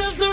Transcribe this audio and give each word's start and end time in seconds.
There's 0.00 0.18
no. 0.18 0.29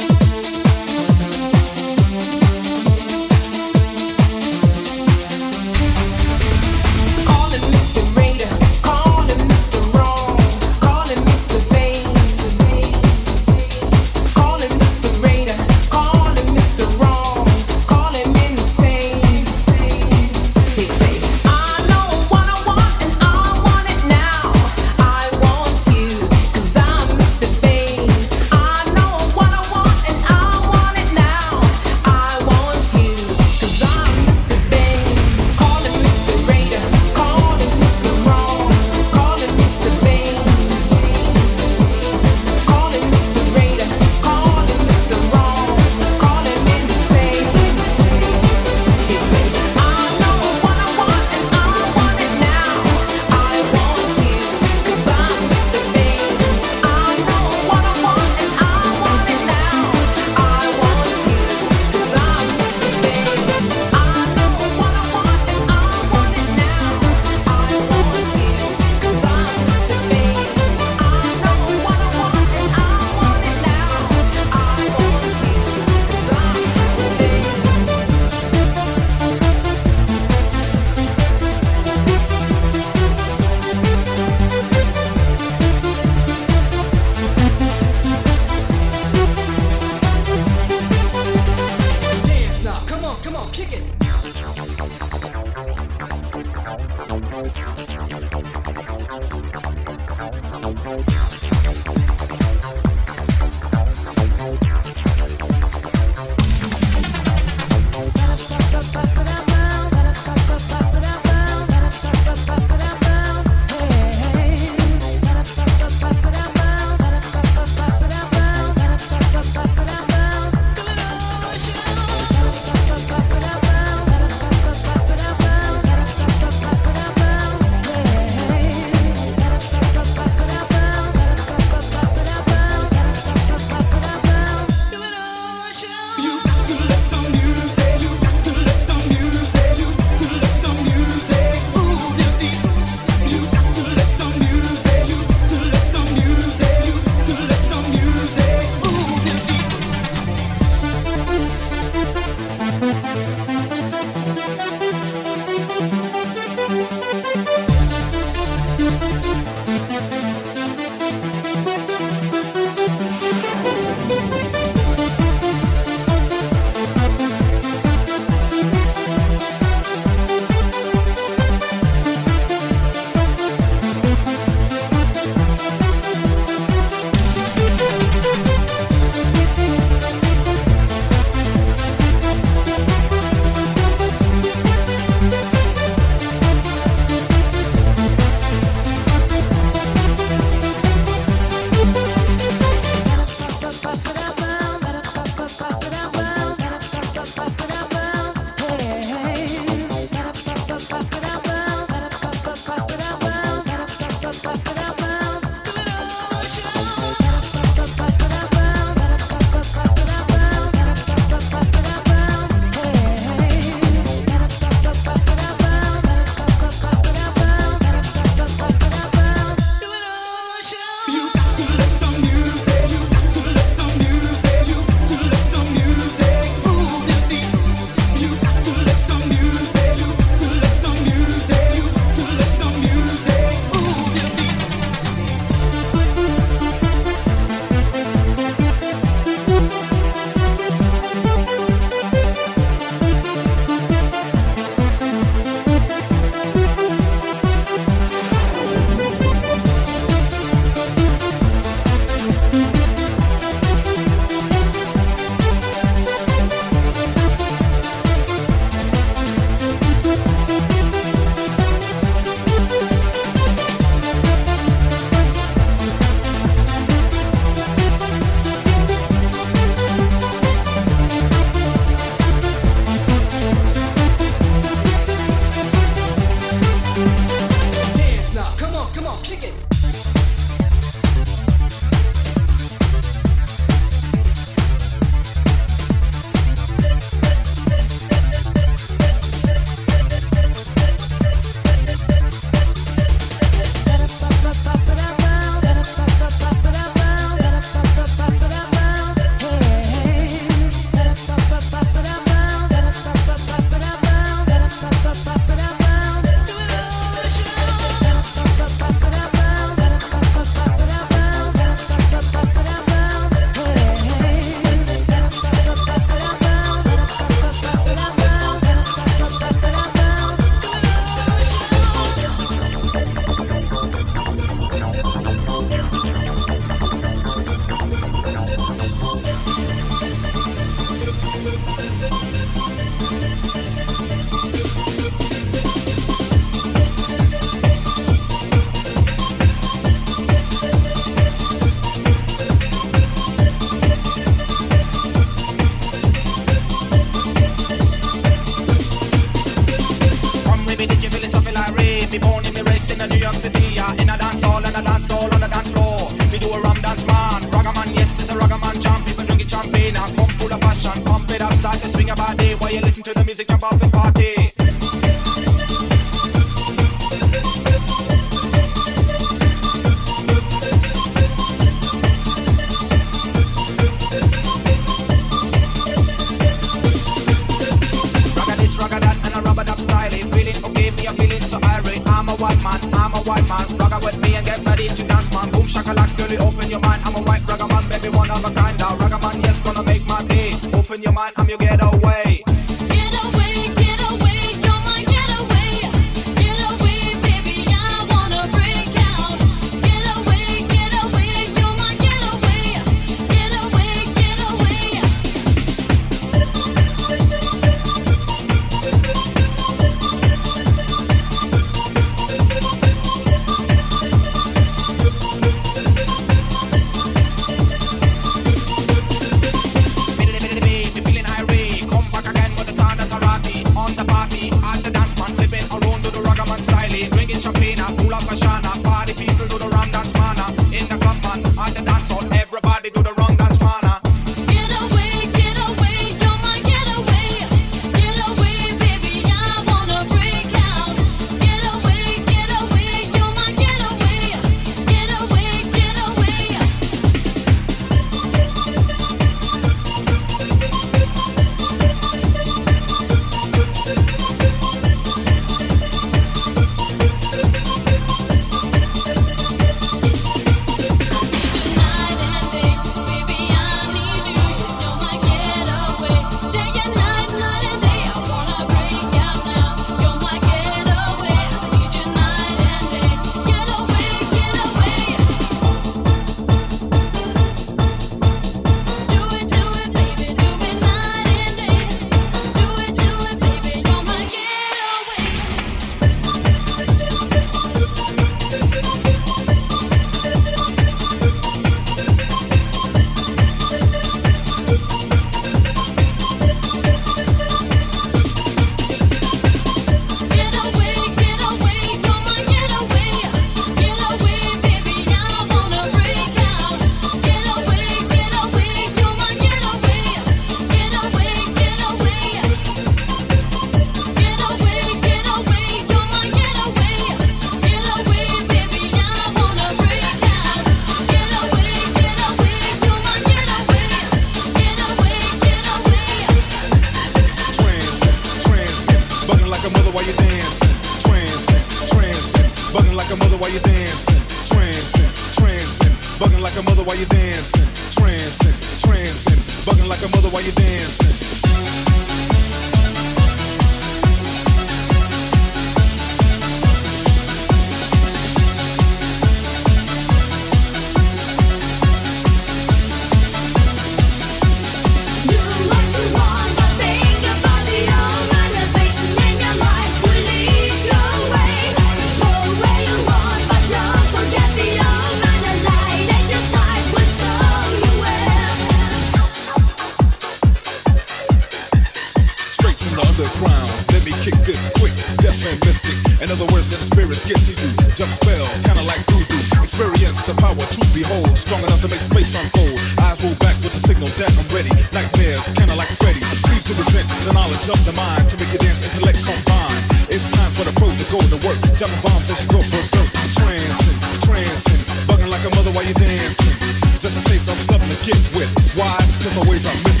knowledge 587.51 587.69
of 587.69 587.85
the 587.85 587.93
mind 587.99 588.29
to 588.29 588.35
make 588.39 588.51
your 588.53 588.63
dance 588.63 588.79
intellect 588.87 589.19
combine. 589.27 589.75
It's 590.07 590.23
time 590.31 590.51
for 590.55 590.63
the 590.63 590.71
pro 590.79 590.87
to 590.87 591.05
go 591.11 591.19
to 591.19 591.37
work. 591.43 591.59
dropping 591.75 592.01
bombs 592.01 592.31
as 592.31 592.39
you 592.43 592.47
go 592.47 592.59
berserk. 592.71 593.07
Trancing, 593.35 593.97
trancing, 594.23 594.79
bugging 595.07 595.29
like 595.29 595.43
a 595.43 595.51
mother 595.55 595.71
while 595.75 595.83
you're 595.83 595.99
dancing. 595.99 596.55
Just 596.99 597.17
in 597.19 597.23
case 597.27 597.49
I'm 597.51 597.59
something 597.59 597.89
to 597.91 597.99
get 598.07 598.19
with. 598.39 598.51
Why? 598.79 598.95
Cause 599.19 599.35
my 599.35 599.43
ways 599.51 599.67
are 599.67 599.75
missing. 599.83 600.00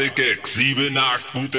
dicke 0.00 0.38
7, 0.42 0.96
8, 0.96 1.32
gut 1.32 1.49